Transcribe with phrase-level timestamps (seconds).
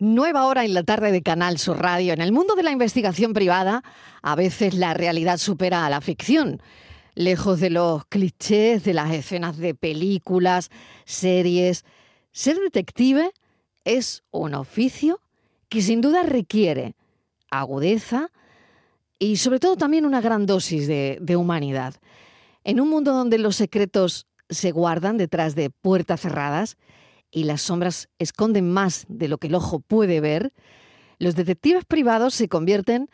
[0.00, 2.14] Nueva hora en la tarde de Canal Sur Radio.
[2.14, 3.84] En el mundo de la investigación privada,
[4.22, 6.62] a veces la realidad supera a la ficción.
[7.14, 10.70] Lejos de los clichés de las escenas de películas,
[11.04, 11.84] series,
[12.32, 13.32] ser detective
[13.84, 15.20] es un oficio
[15.68, 16.94] que sin duda requiere
[17.50, 18.30] agudeza
[19.18, 21.96] y sobre todo también una gran dosis de, de humanidad.
[22.64, 26.78] En un mundo donde los secretos se guardan detrás de puertas cerradas,
[27.30, 30.52] y las sombras esconden más de lo que el ojo puede ver,
[31.18, 33.08] los detectives privados se convierten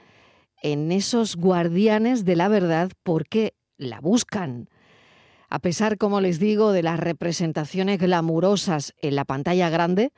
[0.62, 4.69] en esos guardianes de la verdad porque la buscan.
[5.48, 10.12] A pesar, como les digo, de las representaciones glamurosas en la pantalla grande,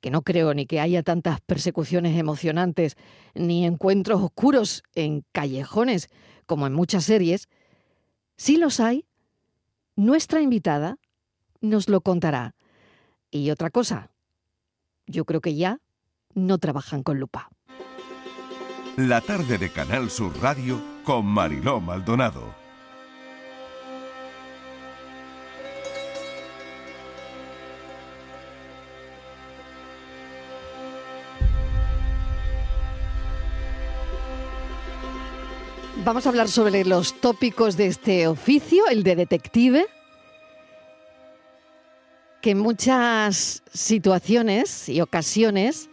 [0.00, 2.96] que no creo ni que haya tantas persecuciones emocionantes
[3.34, 6.08] ni encuentros oscuros en callejones
[6.44, 7.48] como en muchas series,
[8.36, 9.06] si los hay,
[9.94, 10.98] nuestra invitada
[11.60, 12.54] nos lo contará.
[13.34, 14.10] Y otra cosa,
[15.06, 15.80] yo creo que ya
[16.34, 17.48] no trabajan con lupa.
[18.96, 22.54] La tarde de Canal Sur Radio con Mariló Maldonado.
[36.04, 39.86] Vamos a hablar sobre los tópicos de este oficio, el de detective,
[42.42, 45.88] que en muchas situaciones y ocasiones,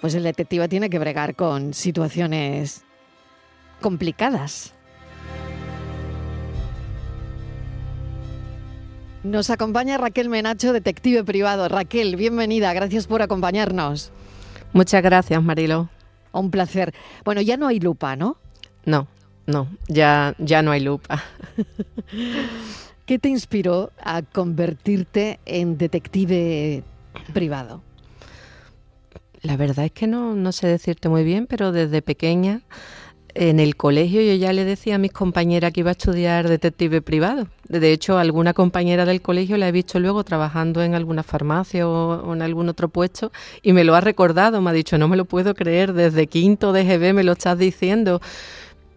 [0.00, 2.84] pues el detective tiene que bregar con situaciones
[3.80, 4.72] complicadas.
[9.24, 11.68] Nos acompaña Raquel Menacho, detective privado.
[11.68, 14.12] Raquel, bienvenida, gracias por acompañarnos.
[14.72, 15.88] Muchas gracias, Marilo.
[16.30, 16.94] Un placer.
[17.24, 18.36] Bueno, ya no hay lupa, ¿no?
[18.84, 19.08] No,
[19.46, 21.20] no, ya, ya no hay lupa.
[23.08, 26.84] ¿Qué te inspiró a convertirte en detective
[27.32, 27.82] privado?
[29.40, 32.60] La verdad es que no, no sé decirte muy bien, pero desde pequeña
[33.32, 37.00] en el colegio yo ya le decía a mis compañeras que iba a estudiar detective
[37.00, 37.48] privado.
[37.66, 42.34] De hecho, alguna compañera del colegio la he visto luego trabajando en alguna farmacia o,
[42.34, 43.32] en algún otro puesto
[43.62, 46.74] y me lo ha recordado, me ha dicho, no me lo puedo creer, desde quinto
[46.74, 48.20] de GB me lo estás diciendo.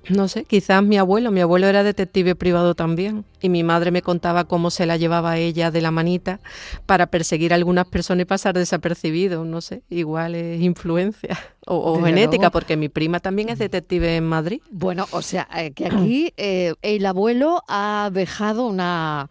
[0.09, 4.01] No sé, quizás mi abuelo, mi abuelo era detective privado también y mi madre me
[4.01, 6.39] contaba cómo se la llevaba ella de la manita
[6.87, 12.49] para perseguir a algunas personas y pasar desapercibido, no sé, igual es influencia o, genética,
[12.49, 14.61] porque mi prima también es detective en Madrid.
[14.71, 19.29] Bueno, o sea, eh, que aquí eh, el abuelo ha dejado una,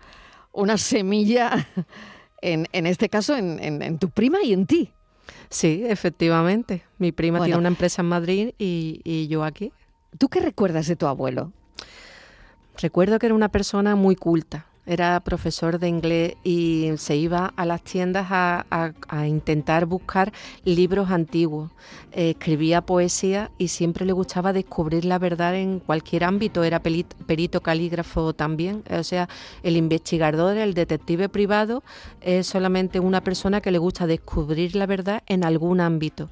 [0.52, 1.66] una semilla,
[2.42, 4.92] en, en este caso, en, en, tu prima y en ti.
[5.48, 6.84] Sí, efectivamente.
[6.98, 9.72] Mi prima tiene una empresa en Madrid y, y yo aquí.
[10.18, 11.52] ¿Tú qué recuerdas de tu abuelo?
[12.76, 14.66] Recuerdo que era una persona muy culta.
[14.86, 18.64] Era profesor de inglés y se iba a las tiendas a,
[19.28, 20.32] intentar buscar
[20.64, 21.70] libros antiguos.
[22.10, 26.64] escribía poesía y siempre le gustaba descubrir la verdad en cualquier ámbito.
[26.64, 28.82] Era perito calígrafo también.
[28.90, 29.28] O sea,
[29.62, 31.84] el investigador, el detective privado,
[32.20, 36.30] es solamente una persona que le gusta descubrir la verdad en algún ámbito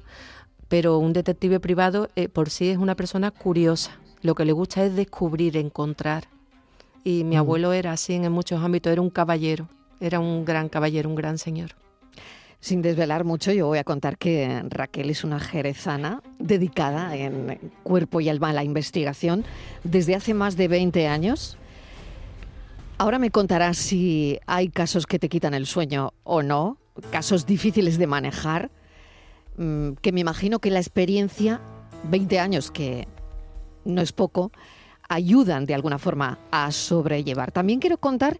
[0.69, 3.99] pero un detective privado eh, por sí es una persona curiosa.
[4.21, 6.25] Lo que le gusta es descubrir, encontrar.
[7.03, 9.67] Y mi abuelo era así en muchos ámbitos, era un caballero,
[9.99, 11.71] era un gran caballero, un gran señor.
[12.59, 18.19] Sin desvelar mucho, yo voy a contar que Raquel es una jerezana dedicada en cuerpo
[18.19, 19.45] y alma a la investigación
[19.83, 21.57] desde hace más de 20 años.
[22.97, 26.77] Ahora me contarás si hay casos que te quitan el sueño o no,
[27.11, 28.78] casos difíciles de manejar Mm,
[30.01, 31.59] que me imagino que la experiencia,
[32.09, 33.07] 20 años, que
[33.83, 34.51] no es poco,
[35.09, 37.51] ayudan de alguna forma a sobrellevar.
[37.51, 38.39] También quiero contar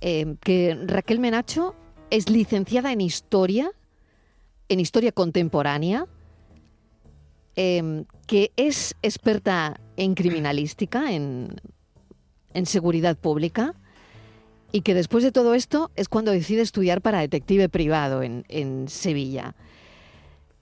[0.00, 1.74] eh, que Raquel Menacho
[2.10, 3.72] es licenciada en Historia,
[4.68, 6.06] en Historia Contemporánea,
[7.56, 11.60] em, que es experta en criminalística, en,
[12.64, 13.74] seguridad pública,
[14.70, 19.56] y que después de todo esto es cuando decide estudiar para detective privado en Sevilla.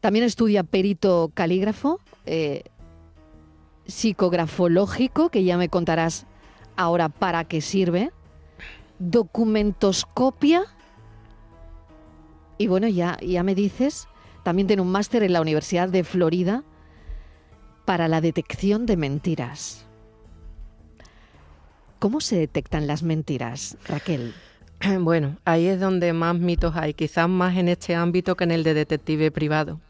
[0.03, 2.65] También estudia perito calígrafo, eh,
[3.87, 6.27] psicografológico, que ya me contarás
[6.75, 8.11] ahora para qué sirve,
[8.99, 10.65] documentoscopia,
[12.59, 14.09] y bueno, ya, ya me dices,
[14.43, 16.65] también tiene un máster en la Universidad de Florida
[17.85, 19.87] para la detección de mentiras.
[22.01, 24.35] ¿Cómo se detectan las mentiras, Raquel?
[25.01, 28.65] Bueno, ahí es donde más mitos hay, quizás más en este ámbito que en el
[28.65, 29.81] de detective privado.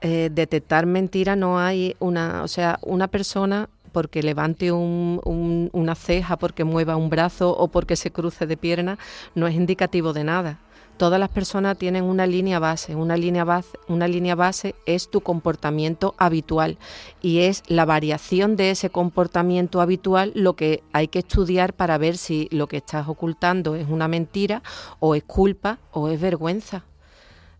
[0.00, 6.64] Eh, detectar mentira no hay una, o sea, una persona porque levante una ceja, porque
[6.64, 8.98] mueva un brazo o porque se cruce de pierna,
[9.36, 10.58] no es indicativo de nada.
[10.96, 12.94] Todas las personas tienen una línea base.
[12.94, 16.78] Una línea base, una línea base es tu comportamiento habitual
[17.20, 22.16] y es la variación de ese comportamiento habitual lo que hay que estudiar para ver
[22.16, 24.62] si lo que estás ocultando es una mentira
[25.00, 26.84] o es culpa o es vergüenza.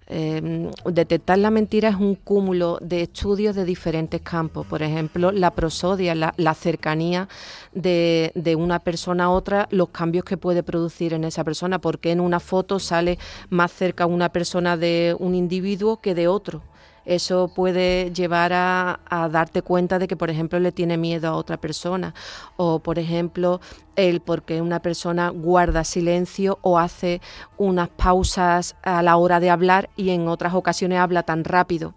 [0.06, 4.67] Em, detectar la mentira es un cúmulo de estudios de diferentes campos.
[4.67, 7.29] Por ejemplo, la prosodia, la, cercanía
[7.73, 11.79] de, de, una persona a otra, los cambios que puede producir en esa persona.
[11.81, 13.19] Porque en una foto sale
[13.49, 16.62] más cerca una persona de un individuo que de otro
[17.05, 18.99] eso puede llevar a,
[19.31, 22.15] darte cuenta de que, por ejemplo, le tiene miedo a otra persona
[22.56, 23.61] o, por ejemplo,
[23.97, 27.21] el porque una persona guarda silencio o hace
[27.56, 31.95] unas pausas a la hora de hablar y en otras ocasiones habla tan rápido.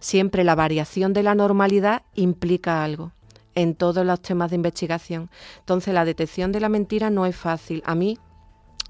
[0.00, 3.12] Siempre la variación de la normalidad implica algo
[3.54, 5.30] en todos los temas de investigación.
[5.60, 7.82] Entonces, la detección de la mentira no es fácil.
[7.86, 8.18] A mí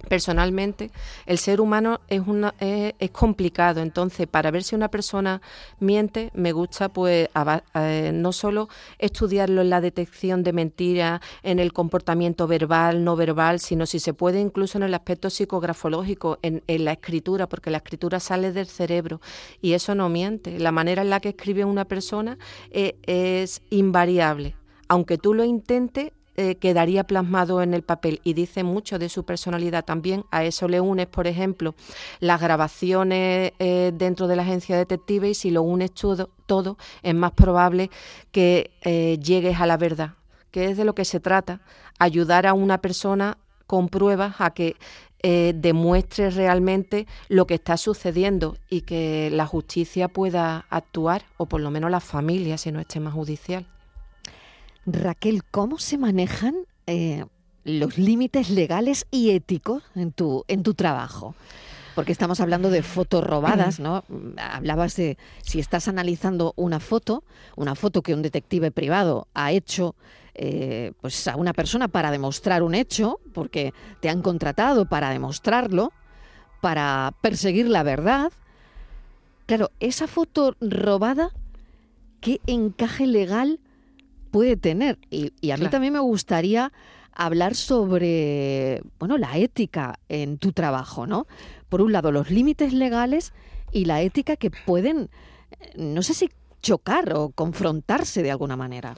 [0.09, 0.91] Personalmente,
[1.25, 5.41] el ser humano es, una, es, complicado, entonces para ver si una persona
[5.81, 7.29] miente, me gusta pues
[7.75, 13.59] eh, no solo estudiarlo en la detección de mentiras, en el comportamiento verbal, no verbal,
[13.59, 18.21] sino si se puede incluso en el aspecto psicografológico, en, la escritura, porque la escritura
[18.21, 19.21] sale del cerebro
[19.63, 20.59] y eso no miente.
[20.59, 22.39] La manera en la que escribe una persona
[22.71, 24.57] eh, es invariable.
[24.89, 29.25] Aunque tú lo intentes, eh, quedaría plasmado en el papel y dice mucho de su
[29.25, 30.25] personalidad también.
[30.31, 31.75] A eso le unes, por ejemplo,
[32.21, 37.15] las grabaciones eh, dentro de la agencia detective y si lo unes todo, todo es
[37.15, 37.91] más probable
[38.33, 40.15] que eh, llegues a la verdad,
[40.51, 41.61] que es de lo que se trata,
[41.99, 44.77] ayudar a una persona con pruebas a que
[45.55, 51.73] demuestre realmente lo que está sucediendo y que la justicia pueda actuar, o por lo
[51.73, 53.67] menos la familia, si no es tema judicial.
[54.87, 56.55] Raquel, ¿cómo se manejan
[56.87, 57.25] eh,
[57.65, 61.35] los límites legales y éticos en tu, en tu trabajo?
[61.97, 64.05] Porque estamos hablando de fotos robadas, ¿no?
[64.37, 67.25] Hablabas de si estás analizando una foto,
[67.57, 69.97] una foto que un detective privado ha hecho
[70.35, 75.93] eh, pues a una persona para demostrar un hecho, porque te han contratado para demostrarlo,
[76.61, 78.31] para perseguir la verdad.
[79.47, 81.31] Claro, esa foto robada,
[82.21, 83.59] ¿qué encaje legal
[84.37, 84.99] puede tener.
[85.09, 86.71] Y, a mí también me gustaría
[87.15, 91.27] hablar sobre, bueno, la ética en tu trabajo, ¿no?
[91.71, 93.33] Por un lado, los límites legales
[93.73, 95.09] y la ética que pueden,
[95.59, 96.29] eh, no sé si
[96.61, 98.95] chocar o confrontarse de alguna manera.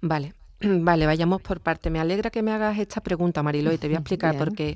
[0.00, 0.34] Vale.
[0.80, 1.90] Vale, vayamos por parte.
[1.90, 4.74] Me alegra que me hagas esta pregunta, Marilo, y te voy a explicar porque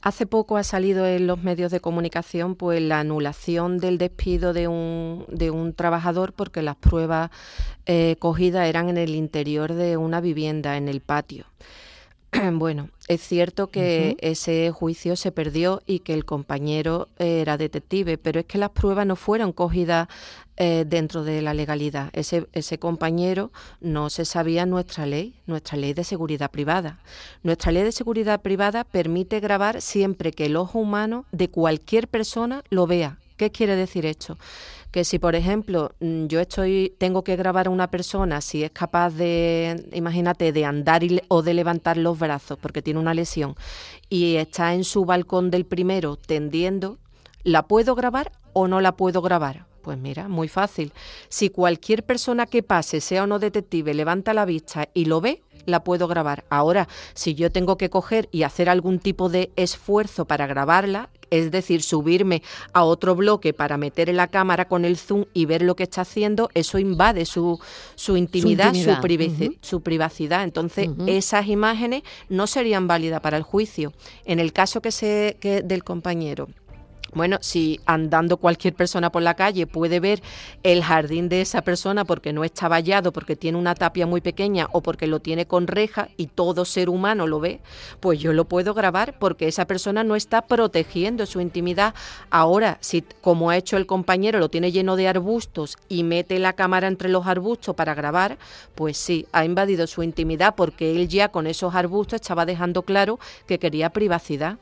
[0.00, 4.68] hace poco ha salido en los medios de comunicación pues la anulación del despido de
[4.68, 7.30] un, de un trabajador porque las pruebas
[7.86, 11.46] eh, cogidas eran en el interior de una vivienda, en el patio.
[12.52, 18.40] Bueno, es cierto que ese juicio se perdió y que el compañero era detective, pero
[18.40, 20.08] es que las pruebas no fueron cogidas
[20.56, 22.10] eh, dentro de la legalidad.
[22.12, 23.50] Ese, ese compañero
[23.80, 27.00] no se sabía nuestra ley, nuestra ley de seguridad privada.
[27.42, 32.62] Nuestra ley de seguridad privada permite grabar siempre que el ojo humano de cualquier persona
[32.70, 33.18] lo vea.
[33.40, 34.36] ¿Qué quiere decir esto?
[34.90, 38.70] que si por ejemplo mm, yo estoy tengo que grabar a una persona si es
[38.70, 43.54] capaz de imagínate de andar o de levantar los brazos porque tiene una lesión
[44.10, 46.98] y está en su balcón del primero tendiendo
[47.42, 50.92] la puedo grabar o no la puedo grabar pues mira, muy fácil.
[51.30, 55.42] Si cualquier persona que pase, sea o no detective, levanta la vista y lo ve,
[55.66, 56.44] la puedo grabar.
[56.50, 61.50] Ahora, si yo tengo que coger y hacer algún tipo de esfuerzo para grabarla, es
[61.50, 65.62] decir, subirme a otro bloque para meter en la cámara con el zoom y ver
[65.62, 67.60] lo que está haciendo, eso invade su,
[67.94, 68.74] su, intimidad,
[69.62, 70.42] su, privacidad.
[70.42, 73.92] Entonces, esas imágenes no serían válidas para el juicio.
[74.24, 76.48] En el caso que se, que del compañero,
[77.12, 80.22] bueno, si andando cualquier persona por la calle puede ver
[80.62, 84.68] el jardín de esa persona porque no está vallado, porque tiene una tapia muy pequeña
[84.72, 87.60] o porque lo tiene con reja y todo ser humano lo ve,
[87.98, 91.94] pues yo lo puedo grabar porque esa persona no está protegiendo su intimidad.
[92.30, 96.52] Ahora, si como ha hecho el compañero lo tiene lleno de arbustos y mete la
[96.52, 98.38] cámara entre los arbustos para grabar,
[98.74, 103.18] pues sí, ha invadido su intimidad porque él ya con esos arbustos estaba dejando claro
[103.46, 104.58] que quería privacidad.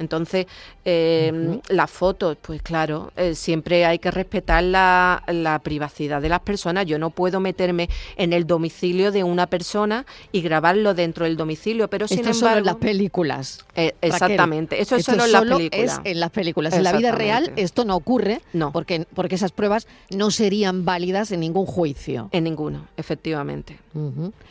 [0.00, 0.46] Entonces,
[0.84, 6.86] em, las fotos, pues claro, eh, siempre hay que respetar la, privacidad de las personas.
[6.86, 11.88] Yo no puedo meterme en el domicilio de una persona y grabarlo dentro del domicilio,
[11.88, 12.40] pero sin embargo...
[12.40, 13.64] Solo en las películas.
[13.74, 16.00] Eh, exactamente, eso es solo, en las películas.
[16.02, 16.72] Es en las películas.
[16.72, 18.72] En la vida real esto no ocurre, no.
[18.72, 22.30] Porque, porque esas pruebas no serían válidas en ningún juicio.
[22.32, 23.78] En ninguno, efectivamente.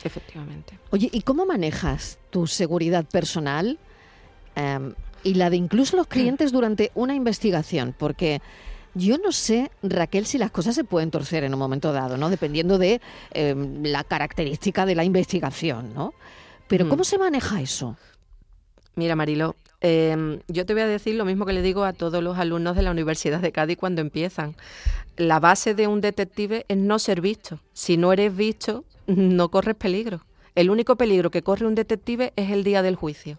[0.04, 0.78] Efectivamente.
[0.90, 3.78] Oye, ¿y cómo manejas tu seguridad personal?
[4.54, 8.40] Em, y la de incluso los clientes durante una investigación, porque
[8.94, 12.28] yo no sé, Raquel, si las cosas se pueden torcer en un momento dado, ¿no?
[12.28, 13.00] Dependiendo de
[13.32, 16.12] em, la característica de la investigación, ¿no?
[16.66, 17.04] Pero ¿cómo mm.
[17.04, 17.96] se maneja eso?
[18.96, 22.22] Mira, Marilo, em, yo te voy a decir lo mismo que le digo a todos
[22.22, 24.56] los alumnos de la Universidad de Cádiz cuando empiezan.
[25.16, 27.60] La base de un detective es no ser visto.
[27.72, 30.24] Si no eres visto, no corres peligro.
[30.56, 33.38] El único peligro que corre un detective es el día del juicio.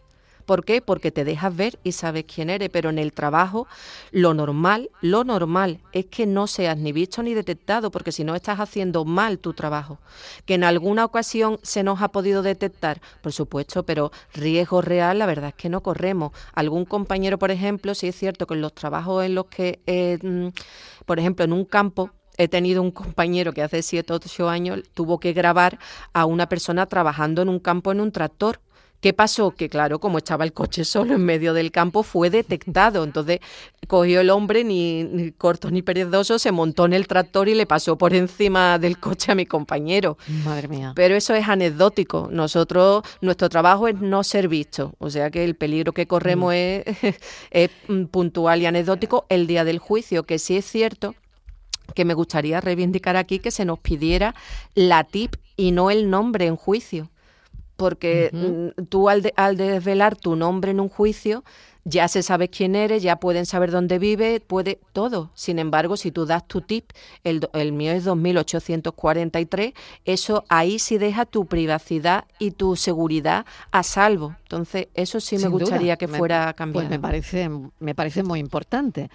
[0.51, 0.81] ¿Por qué?
[0.81, 3.69] Porque te dejas ver y sabes quién eres, pero en el trabajo
[4.11, 8.35] lo normal, lo normal es que no seas ni visto ni detectado, porque si no
[8.35, 9.99] estás haciendo mal tu trabajo.
[10.45, 15.25] Que en alguna ocasión se nos ha podido detectar, por supuesto, pero riesgo real la
[15.25, 16.33] verdad es que no corremos.
[16.53, 20.19] Algún compañero, por ejemplo, sí es cierto que en los trabajos en los que, eh,
[20.21, 20.49] mm,
[21.05, 24.81] por ejemplo, en un campo he tenido un compañero que hace 7 o 8 años
[24.93, 25.79] tuvo que grabar
[26.11, 28.59] a una persona trabajando en un campo en un tractor
[29.01, 29.49] ¿Qué pasó?
[29.49, 33.03] Que claro, como estaba el coche solo en medio del campo, fue detectado.
[33.03, 33.39] Entonces
[33.87, 37.97] cogió el hombre, ni, corto ni perezoso, se montó en el tractor y le pasó
[37.97, 40.19] por encima del coche a mi compañero.
[40.45, 40.93] Madre mía.
[40.95, 42.29] Pero eso es anecdótico.
[42.31, 44.93] Nosotros, nuestro trabajo es no ser visto.
[44.99, 46.55] O sea que el peligro que corremos mm.
[46.55, 47.15] es,
[47.51, 47.71] es
[48.11, 51.15] puntual y anecdótico el día del juicio, que sí es cierto
[51.95, 54.35] que me gustaría reivindicar aquí que se nos pidiera
[54.75, 57.09] la tip y no el nombre en juicio
[57.81, 58.31] porque
[58.89, 61.43] tú al, al desvelar tu nombre en un juicio,
[61.83, 65.31] ya se sabe quién eres, ya pueden saber dónde vive, puede todo.
[65.33, 66.91] Sin embargo, si tú das tu tip,
[67.23, 69.73] el, el mío es 2843,
[70.05, 74.35] eso ahí sí deja tu privacidad y tu seguridad a salvo.
[74.43, 76.87] Entonces, eso sí me gustaría que fuera pues cambiado.
[76.87, 79.09] Pues me parece, me parece muy importante.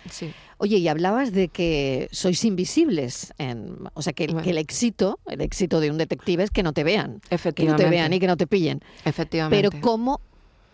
[0.59, 5.81] Oye, y hablabas de que sois invisibles, en, o sea, que, el éxito, el éxito
[5.81, 7.21] de un detective es que no te vean,
[7.55, 8.81] que no te vean y que no te pillen.
[9.05, 9.71] Efectivamente.
[9.71, 10.21] Pero cómo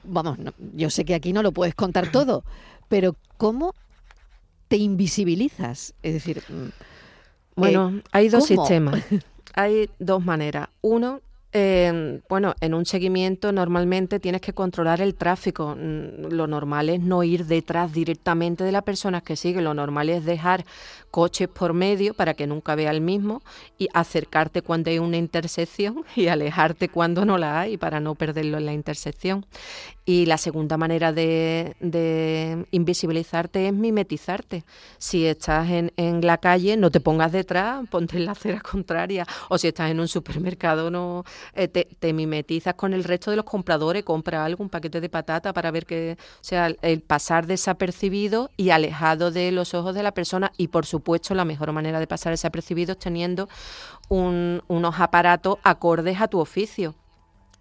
[0.04, 0.38] vamos,
[0.74, 2.44] yo sé que aquí no lo puedes contar todo,
[2.88, 3.74] pero ¿cómo
[4.68, 5.94] te invisibilizas?
[6.02, 6.68] Es decir, mm,
[7.56, 9.02] bueno, eh, hay dos sistemas.
[9.54, 10.68] Hay dos maneras.
[10.80, 11.20] Uno,
[11.54, 15.76] eh, bueno, en un seguimiento normalmente tienes que controlar el tráfico.
[15.76, 19.64] Mm, lo normal es no ir detrás directamente de las personas que siguen.
[19.64, 20.64] Lo normal es dejar
[21.10, 23.42] coches por medio para que nunca vea el mismo
[23.76, 28.56] y acercarte cuando hay una intersección y alejarte cuando no la hay para no perderlo
[28.56, 29.44] en la intersección.
[30.04, 34.64] Y la segunda manera de, invisibilizarte es mimetizarte.
[34.98, 39.26] Si estás en, la calle, no te pongas detrás, ponte en la acera contraria.
[39.48, 41.24] O si estás en un supermercado, no
[41.54, 45.52] eh, te, mimetizas con el resto de los compradores, compra algo, un paquete de patata
[45.52, 50.12] para ver que, o sea, el pasar desapercibido y alejado de los ojos de la
[50.12, 50.52] persona.
[50.56, 53.48] Y por supuesto, la mejor manera de pasar desapercibido es teniendo
[54.08, 56.94] unos aparatos acordes a tu oficio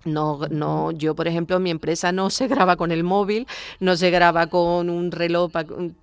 [0.04, 3.48] no, no, yo por ejemplo mi empresa no se graba con el móvil,
[3.80, 5.52] no se graba con un reloj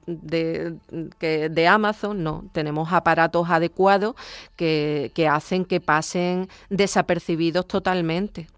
[0.06, 0.76] de,
[1.20, 4.14] de Amazon, no, tenemos aparatos adecuados
[4.56, 8.48] que, que hacen que pasen desapercibidos totalmente.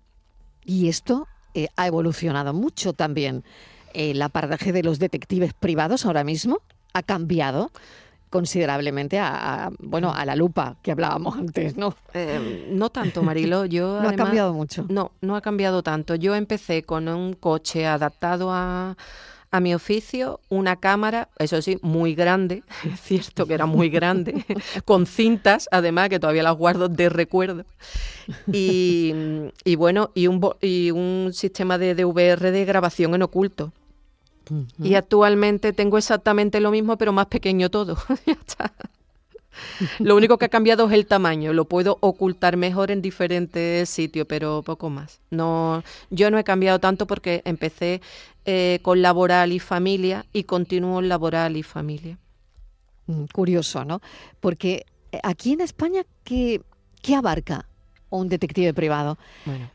[0.65, 3.45] Y esto eh, ha evolucionado mucho también.
[3.93, 6.59] El apartaje de los detectives privados ahora mismo
[6.93, 7.73] ha cambiado
[8.31, 11.95] considerablemente a, bueno a la lupa que hablábamos antes, ¿no?
[12.15, 13.67] Eh, no tanto, Marilo.
[13.67, 14.87] Yo no ha cambiado mucho.
[14.89, 16.15] No, no ha cambiado tanto.
[16.15, 18.97] Yo empecé con un coche adaptado a,
[19.51, 24.45] a mi oficio, una cámara, eso sí, muy grande, es cierto que era muy grande,
[24.85, 27.65] con cintas, además, que todavía las guardo de recuerdo.
[28.53, 29.13] Y,
[29.65, 33.73] y bueno, y un, y un sistema de DVR de grabación en oculto.
[34.83, 37.97] Y actualmente tengo exactamente lo mismo, pero más pequeño todo.
[39.99, 41.53] Lo único que ha cambiado es el tamaño.
[41.53, 45.21] Lo puedo ocultar mejor en diferentes sitios, pero poco más.
[45.31, 48.01] No, yo no he cambiado tanto porque empecé
[48.45, 52.19] eh, con laboral y familia y continúo en laboral y familia.
[53.07, 54.01] Mm, curioso, ¿no?
[54.41, 56.63] Porque eh, aquí en España, ¿qué,
[57.03, 57.67] qué abarca
[58.09, 59.19] un detective privado?
[59.45, 59.71] Bueno,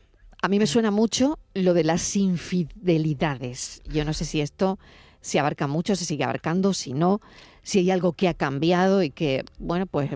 [0.46, 3.82] a mí me suena mucho lo de las infidelidades.
[3.92, 4.78] Yo no sé si esto
[5.20, 7.20] se abarca mucho, se sigue abarcando, si no,
[7.64, 10.08] si hay algo que ha cambiado y que, bueno, pues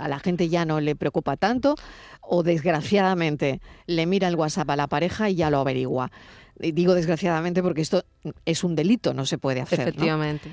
[0.00, 1.76] a la gente ya no le preocupa tanto
[2.22, 6.10] o desgraciadamente le mira el WhatsApp a la pareja y ya lo averigua.
[6.56, 8.04] Digo desgraciadamente porque esto
[8.46, 9.78] es un delito, no se puede hacer.
[9.78, 10.50] Efectivamente.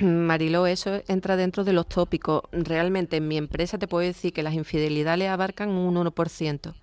[0.00, 2.42] Mariló, eso entra dentro de los tópicos.
[2.50, 6.74] Realmente en mi empresa te puedo decir que las infidelidades abarcan un 1%.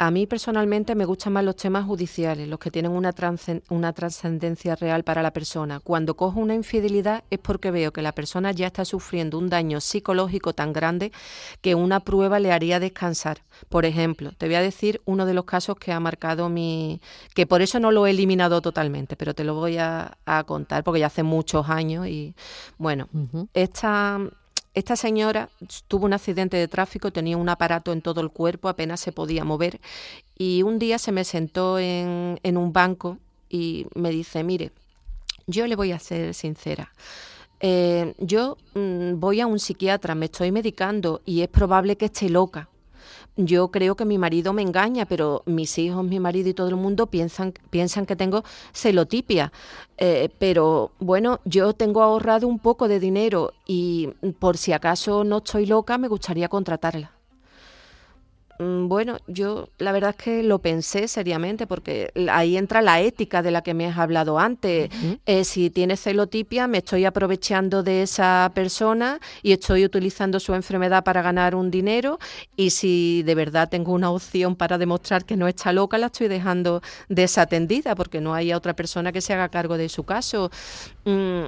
[0.00, 3.14] A mí personalmente me gustan más los temas judiciales, los que tienen una,
[3.68, 5.78] una trascendencia real para la persona.
[5.78, 9.78] Cuando cojo una infidelidad es porque veo que la persona ya está sufriendo un daño
[9.78, 11.12] psicológico tan grande
[11.60, 13.42] que una prueba le haría descansar.
[13.68, 17.02] Por ejemplo, te voy a decir uno de los casos que ha marcado mi...
[17.34, 20.16] que por eso no lo he eliminado totalmente, pero te lo voy a,
[20.46, 22.34] contar porque ya hace muchos años y
[22.78, 23.10] bueno,
[23.52, 24.18] esta
[24.74, 25.48] esta señora
[25.88, 29.44] tuvo un accidente de tráfico, tenía un aparato en todo el cuerpo, apenas se podía
[29.44, 29.80] mover
[30.38, 34.70] y un día se me sentó en, un banco y me dice, mire,
[35.46, 36.92] yo le voy a ser sincera.
[37.58, 42.30] Eh, yo mm, voy a un psiquiatra, me estoy medicando y es probable que esté
[42.30, 42.68] loca
[43.36, 46.76] yo creo que mi marido me engaña, pero mis hijos, mi marido y todo el
[46.76, 49.52] mundo piensan, piensan que tengo celotipia.
[49.98, 55.38] Eh, pero bueno, yo tengo ahorrado un poco de dinero y por si acaso no
[55.38, 57.19] estoy loca, me gustaría contratarla.
[58.60, 63.40] Mm, bueno, yo la verdad es que lo pensé seriamente porque ahí entra la ética
[63.40, 64.90] de la que me has hablado antes.
[65.24, 71.04] Eh, si tiene celotipia, me estoy aprovechando de esa persona y estoy utilizando su enfermedad
[71.04, 72.18] para ganar un dinero
[72.54, 76.28] y si de verdad tengo una opción para demostrar que no está loca, la estoy
[76.28, 80.50] dejando desatendida porque no hay otra persona que se haga cargo de su caso.
[81.06, 81.46] Mm,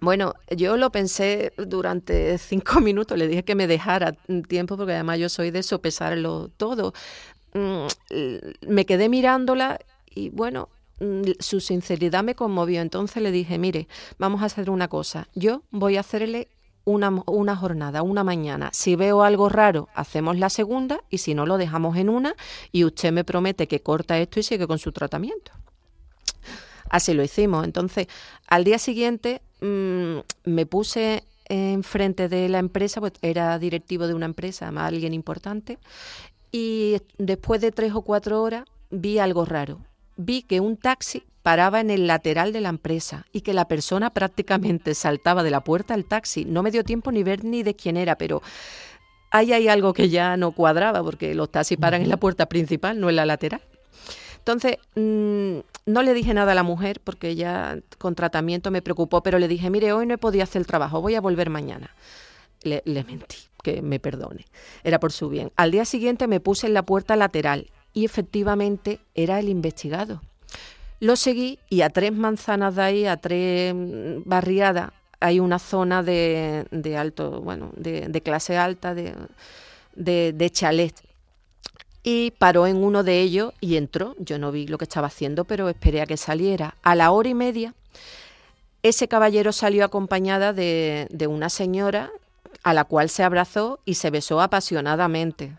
[0.00, 4.12] bueno, yo lo pensé durante cinco minutos, le dije que me dejara
[4.48, 6.92] tiempo porque además yo soy de sopesarlo todo.
[7.54, 7.86] Mm,
[8.68, 9.78] me quedé mirándola
[10.14, 10.68] y bueno,
[11.00, 12.82] mm, su sinceridad me conmovió.
[12.82, 13.88] Entonces le dije, mire,
[14.18, 15.28] vamos a hacer una cosa.
[15.34, 16.48] Yo voy a hacerle
[16.84, 18.70] una, una, jornada, una mañana.
[18.72, 22.36] Si veo algo raro, hacemos la segunda y si no, lo dejamos en una
[22.70, 25.52] y usted me promete que corta esto y sigue con su tratamiento.
[26.90, 27.64] Así lo hicimos.
[27.64, 28.06] Entonces,
[28.46, 34.26] al día siguiente mm, me puse enfrente de la empresa, pues era directivo de una
[34.26, 35.78] empresa, más alguien importante,
[36.50, 39.80] y después de tres o cuatro horas vi algo raro.
[40.16, 44.10] Vi que un taxi paraba en el lateral de la empresa y que la persona
[44.10, 46.44] prácticamente saltaba de la puerta al taxi.
[46.44, 48.42] No me dio tiempo ni ver ni de quién era, pero
[49.30, 52.98] ahí hay algo que ya no cuadraba porque los taxis paran en la puerta principal,
[52.98, 53.60] no en la lateral.
[54.38, 59.22] Entonces, mm, no le dije nada a la mujer porque ya con tratamiento me preocupó,
[59.22, 61.94] pero le dije, mire, hoy no he podido hacer el trabajo, voy a volver mañana.
[62.62, 64.44] Le, mentí, que me perdone.
[64.82, 65.52] Era por su bien.
[65.54, 70.20] Al día siguiente me puse en la puerta lateral y efectivamente era el investigado.
[70.98, 73.72] Lo seguí y a tres manzanas de ahí, a tres
[74.24, 79.14] barriadas, hay una zona de, alto, bueno, de, de clase alta, de,
[79.94, 81.05] de, de chalet
[82.08, 84.14] y paró en uno de ellos y entró.
[84.20, 86.76] Yo no vi lo que estaba haciendo, pero esperé a que saliera.
[86.84, 87.74] A la hora y media,
[88.84, 92.12] ese caballero salió acompañada de, una señora
[92.62, 95.58] a la cual se abrazó y se besó apasionadamente.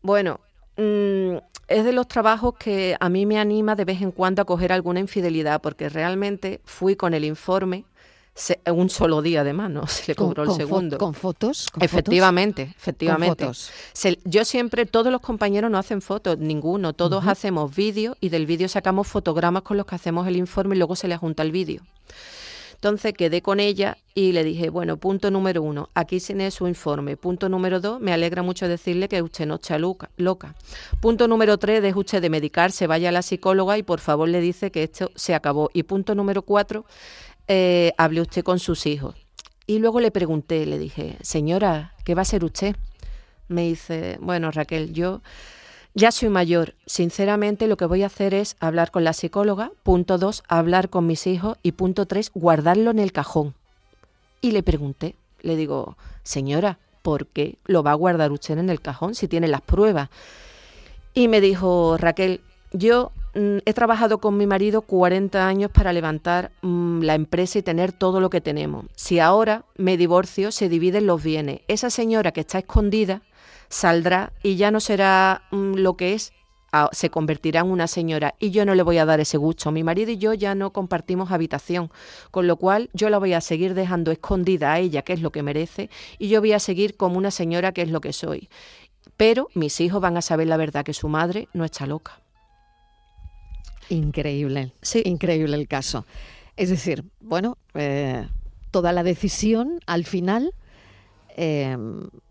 [0.00, 0.40] Bueno,
[0.78, 1.36] mm,
[1.68, 4.72] es de los trabajos que a mí me anima de vez en cuando a coger
[4.72, 7.84] alguna infidelidad, porque realmente fui con el informe
[8.72, 9.86] un solo día además, ¿no?
[9.86, 10.98] Se le cobró el segundo.
[10.98, 11.68] ¿Con fotos?
[11.80, 13.48] efectivamente, efectivamente.
[14.24, 18.68] yo siempre, todos los compañeros no hacen fotos, ninguno, todos hacemos vídeo y del vídeo
[18.68, 21.82] sacamos fotogramas con los que hacemos el informe y luego se le junta el vídeo.
[22.76, 27.16] Entonces quedé con ella y le dije, bueno, punto número uno, aquí tiene su informe.
[27.16, 30.10] Punto número dos, me alegra mucho decirle que usted no está loca.
[30.18, 30.54] loca.
[31.00, 34.40] Punto número tres, deje usted de medicarse, vaya a la psicóloga y por favor le
[34.42, 35.70] dice que esto se acabó.
[35.72, 36.84] Y punto número cuatro,
[37.48, 39.14] eh, hable usted con sus hijos.
[39.66, 42.76] Y luego le pregunté, le dije, señora, ¿qué va a ser usted?
[43.48, 45.22] Me dice, bueno, Raquel, yo
[45.94, 46.74] ya soy mayor.
[46.86, 49.72] Sinceramente, lo que voy a hacer es hablar con la psicóloga.
[49.82, 51.56] Punto dos, hablar con mis hijos.
[51.62, 53.54] Y punto tres, guardarlo en el cajón.
[54.40, 58.80] Y le pregunté, le digo, señora, ¿por qué lo va a guardar usted en el
[58.80, 60.10] cajón si tiene las pruebas?
[61.14, 66.52] Y me dijo, Raquel, yo Mm, he trabajado con mi marido 40 años para levantar
[66.62, 68.86] mm, la empresa y tener todo lo que tenemos.
[68.96, 71.60] Si ahora me divorcio, se dividen los bienes.
[71.68, 73.20] Esa señora que está escondida
[73.68, 76.32] saldrá y ya no será mm, lo que es,
[76.92, 79.70] se convertirá en una señora y yo no le voy a dar ese gusto.
[79.70, 81.90] Mi marido y yo ya no compartimos habitación,
[82.30, 85.30] con lo cual yo la voy a seguir dejando escondida a ella, que es lo
[85.30, 88.48] que merece, y yo voy a seguir como una señora, que es lo que soy.
[89.16, 92.20] Pero mis hijos van a saber la verdad, que su madre no está loca.
[93.88, 95.02] Increíble, sí.
[95.04, 96.04] increíble el caso.
[96.56, 98.26] Es decir, bueno, eh,
[98.70, 100.54] toda la decisión al final,
[101.36, 101.76] eh,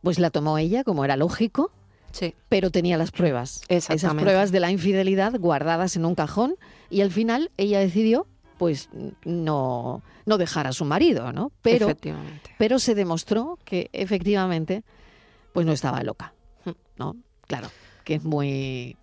[0.01, 1.71] pues la tomó ella, como era lógico,
[2.11, 2.33] sí.
[2.49, 3.61] pero tenía las pruebas.
[3.69, 6.55] Esas pruebas de la infidelidad guardadas en un cajón
[6.89, 8.89] y al final ella decidió pues
[9.25, 11.51] no, no dejar a su marido, ¿no?
[11.61, 11.89] Pero,
[12.57, 14.83] pero se demostró que efectivamente
[15.51, 16.33] pues no estaba loca.
[16.97, 17.15] ¿no?
[17.47, 17.69] Claro.
[18.03, 18.97] que es muy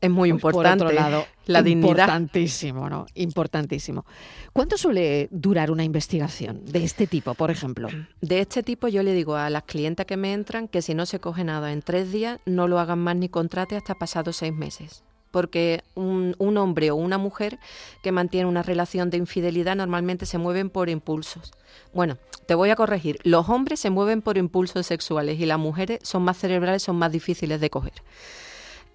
[0.00, 0.84] es muy importante.
[0.84, 1.90] Por otro lado, la dignidad.
[1.90, 3.06] Importantísimo, ¿no?
[3.14, 4.04] Importantísimo.
[4.52, 7.88] ¿Cuánto suele durar una investigación de este tipo, por ejemplo?
[8.20, 11.06] De este tipo yo le digo a las clientas que me entran que si no
[11.06, 14.54] se coge nada en tres días, no lo hagan más ni contrate hasta pasados seis
[14.54, 17.58] meses porque un, un, hombre o una mujer
[18.02, 21.52] que mantiene una relación de infidelidad normalmente se mueven por impulsos.
[21.92, 26.00] Bueno, te voy a corregir, los hombres se mueven por impulsos sexuales y las mujeres
[26.02, 27.92] son más cerebrales, son más difíciles de coger.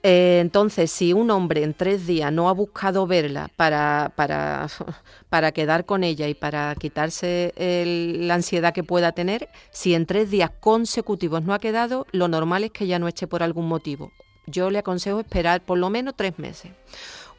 [0.05, 4.67] Eh, entonces, si un hombre en tres días no ha buscado verla para, para,
[5.29, 10.29] para quedar con ella y para quitarse la ansiedad que pueda tener, si en tres
[10.29, 14.11] días consecutivos no ha quedado, lo normal es que ya no eche por algún motivo.
[14.45, 16.71] Yo le aconsejo esperar por lo menos tres meses.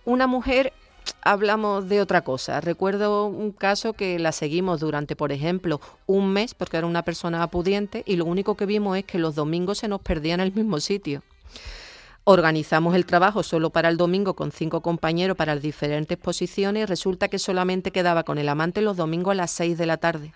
[0.06, 0.72] Una mujer
[1.20, 2.62] hablamos de otra cosa.
[2.62, 7.46] Recuerdo un caso que la seguimos durante, por ejemplo, un mes, porque era una persona
[7.50, 10.54] pudiente, y lo único que vimos es que los domingos se nos perdían en el
[10.54, 11.22] mismo sitio.
[12.26, 16.86] Organizamos el trabajo solo para el domingo con cinco compañeros para las diferentes posiciones y
[16.86, 20.32] resulta que solamente quedaba con el amante los domingos a las seis de la tarde.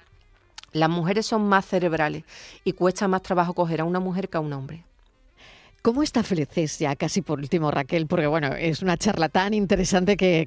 [0.72, 2.24] Las mujeres son más cerebrales
[2.62, 4.84] y cuesta más trabajo coger a una mujer que a un hombre.
[5.80, 8.06] ¿Cómo estableces ya casi por último, Raquel?
[8.06, 10.46] Porque bueno, es una charla tan interesante que,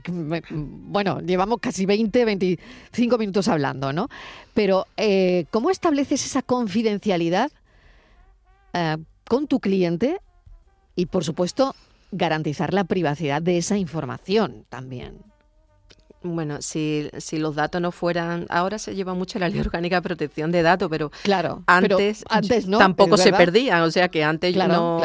[0.52, 4.10] bueno, llevamos casi 20, 25 minutos hablando, ¿no?
[4.54, 7.52] Pero eh, ¿cómo estableces esa confidencialidad
[8.74, 10.20] eh, con tu cliente
[10.96, 11.76] y, por supuesto,
[12.12, 15.31] garantizar la privacidad de esa información también.
[16.24, 20.02] Bueno, si, si los datos no fueran, ahora se lleva mucho la ley orgánica de
[20.04, 24.56] protección de datos, pero claro, antes, antes no, tampoco se perdían, o sea que antes
[24.56, 25.02] no,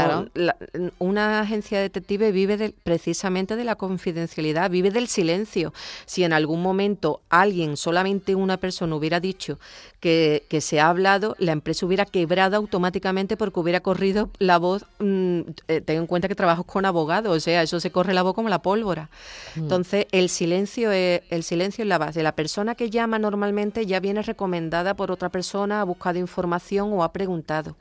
[0.98, 5.72] una agencia detective vive precisamente de la confidencialidad, vive del silencio.
[6.04, 9.58] Si en algún momento alguien, solamente una persona hubiera dicho
[10.00, 14.84] que, que se ha hablado, la empresa hubiera quebrado automáticamente porque hubiera corrido la voz.
[14.98, 18.22] Mm, eh, ten en cuenta que trabajo con abogados, o sea, eso se corre la
[18.22, 19.08] voz como la pólvora.
[19.54, 19.60] Mm.
[19.60, 22.22] Entonces, el silencio es el silencio es la base.
[22.22, 27.02] La persona que llama normalmente ya viene recomendada por otra persona, ha buscado información o
[27.02, 27.76] ha preguntado.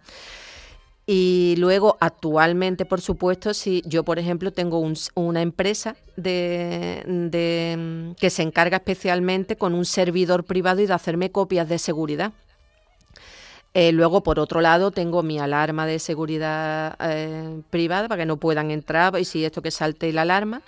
[1.07, 4.83] Y luego, actualmente, por supuesto, si yo, por ejemplo, tengo
[5.13, 11.69] una empresa de, que se encarga especialmente con un servidor privado y de hacerme copias
[11.69, 12.33] de seguridad.
[13.75, 18.37] Eh, luego, por otro lado, tengo mi alarma de seguridad eh, privada para que no
[18.37, 20.61] puedan entrar y si esto que salte la alarma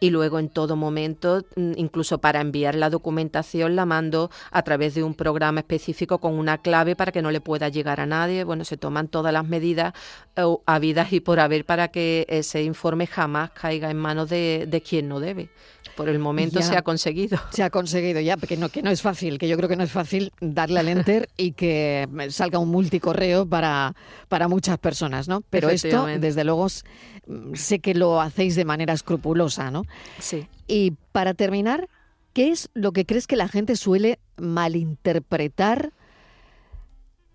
[0.00, 4.94] y luego en todo momento, mm, incluso para enviar la documentación, la mando a través
[4.94, 8.44] de un programa específico con una clave para que no le pueda llegar a nadie.
[8.44, 9.94] Bueno, se toman todas las medidas
[10.36, 14.80] eh, habidas y por haber para que ese informe jamás caiga en manos de, de
[14.80, 15.50] quien no debe.
[15.98, 17.40] Por el momento se ha conseguido.
[17.50, 19.82] Se ha conseguido ya, porque no, que no es fácil, que yo creo que no
[19.82, 23.96] es fácil darle al enter y que salga un multicorreo para,
[24.28, 25.40] para muchas personas, ¿no?
[25.50, 29.82] Pero esto, desde luego, sé que lo hacéis de manera escrupulosa, ¿no?
[30.20, 30.46] Sí.
[30.68, 31.88] Y para terminar,
[32.32, 35.92] ¿qué es lo que crees que la gente suele malinterpretar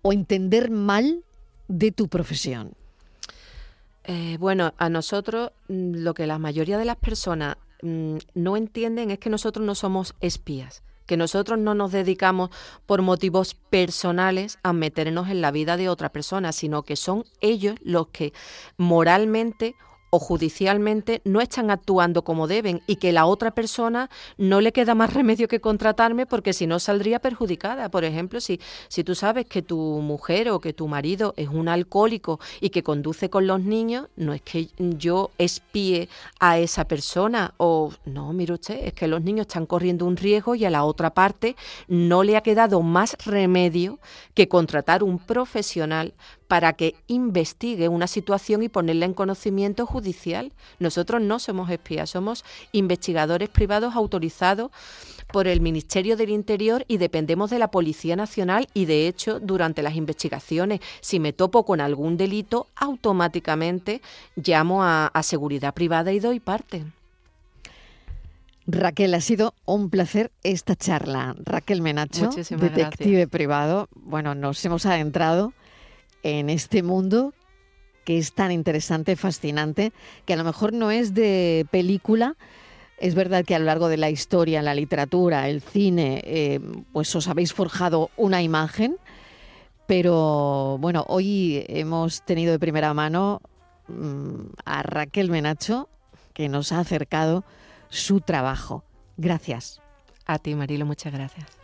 [0.00, 1.22] o entender mal
[1.68, 2.72] de tu profesión?
[4.04, 9.10] Eh, bueno, a nosotros mm, lo que la mayoría de las personas Mm, no entienden
[9.10, 12.48] es que nosotros no somos espías que nosotros no nos dedicamos
[12.86, 17.76] por motivos personales a meternos en la vida de otra persona, sino que son ellos
[17.82, 18.32] los que
[18.78, 19.74] moralmente
[20.14, 24.94] o judicialmente no están actuando como deben y que la otra persona no le queda
[24.94, 27.88] más remedio que contratarme porque si no saldría perjudicada.
[27.88, 31.68] Por ejemplo, si, si tú sabes que tu mujer o que tu marido es un
[31.68, 37.54] alcohólico y que conduce con los niños, no es que yo espíe a esa persona
[37.56, 40.84] o no, mire usted, es que los niños están corriendo un riesgo y a la
[40.84, 41.56] otra parte
[41.88, 43.98] no le ha quedado más remedio
[44.34, 46.14] que contratar un profesional
[46.54, 50.52] para que investigue una situación y ponerla en conocimiento judicial.
[50.78, 54.70] Nosotros no somos espías, somos investigadores privados autorizados
[55.32, 59.82] por el Ministerio del Interior y dependemos de la Policía Nacional y de hecho durante
[59.82, 64.00] las investigaciones si me topo con algún delito automáticamente
[64.36, 66.84] llamo a, seguridad privada y doy parte.
[68.68, 71.34] Raquel, ha sido un placer esta charla.
[71.44, 73.88] Raquel Menacho, detective privado.
[73.96, 75.52] Bueno, nos hemos adentrado
[76.24, 77.32] en este mundo
[78.04, 79.92] que es tan interesante, fascinante,
[80.26, 82.36] que a lo mejor no es de película.
[82.98, 86.60] Es verdad que a lo largo de la historia, la literatura, el cine, eh,
[86.92, 88.96] pues os habéis forjado una imagen,
[89.86, 93.40] pero bueno, hoy hemos tenido de primera mano
[93.88, 95.88] mm, a Raquel Menacho,
[96.32, 97.44] que nos ha acercado
[97.88, 98.84] su trabajo.
[99.16, 99.80] Gracias.
[100.26, 101.54] A ti, Marilo, muchas gracias.